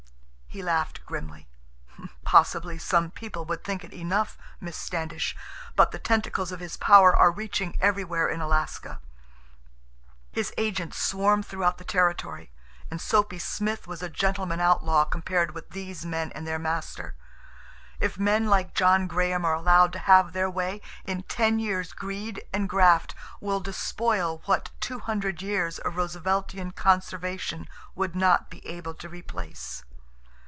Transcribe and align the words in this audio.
He 0.53 0.61
laughed 0.61 1.05
grimly. 1.05 1.47
"Possibly 2.25 2.77
some 2.77 3.09
people 3.09 3.45
would 3.45 3.63
think 3.63 3.85
it 3.85 3.93
enough, 3.93 4.37
Miss 4.59 4.75
Standish. 4.75 5.33
But 5.77 5.91
the 5.91 5.97
tentacles 5.97 6.51
of 6.51 6.59
his 6.59 6.75
power 6.75 7.15
are 7.15 7.31
reaching 7.31 7.77
everywhere 7.79 8.27
in 8.27 8.41
Alaska. 8.41 8.99
His 10.33 10.51
agents 10.57 10.97
swarm 10.97 11.41
throughout 11.41 11.77
the 11.77 11.85
territory, 11.85 12.51
and 12.91 12.99
Soapy 12.99 13.39
Smith 13.39 13.87
was 13.87 14.03
a 14.03 14.09
gentleman 14.09 14.59
outlaw 14.59 15.05
compared 15.05 15.51
with 15.53 15.69
these 15.69 16.05
men 16.05 16.33
and 16.33 16.45
their 16.45 16.59
master. 16.59 17.15
If 18.01 18.19
men 18.19 18.47
like 18.47 18.75
John 18.75 19.07
Graham 19.07 19.45
are 19.45 19.53
allowed 19.55 19.93
to 19.93 19.99
have 19.99 20.33
their 20.33 20.49
way, 20.49 20.81
in 21.05 21.23
ten 21.23 21.59
years 21.59 21.93
greed 21.93 22.43
and 22.51 22.67
graft 22.67 23.15
will 23.39 23.61
despoil 23.61 24.41
what 24.43 24.71
two 24.81 24.99
hundred 24.99 25.41
years 25.41 25.79
of 25.79 25.93
Rooseveltian 25.95 26.75
conservation 26.75 27.69
would 27.95 28.17
not 28.17 28.49
be 28.49 28.67
able 28.67 28.93
to 28.95 29.07
replace." 29.07 29.85